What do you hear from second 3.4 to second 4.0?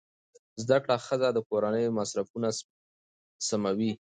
سموي.